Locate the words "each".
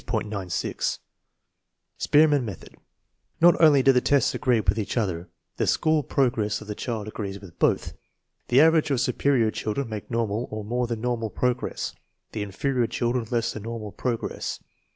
4.79-4.97